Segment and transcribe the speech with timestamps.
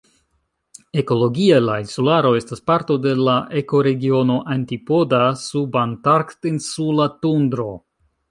[1.01, 7.69] Ekologie, la insularo estas parto de la ekoregiono "antipoda-subantarktinsula tundro".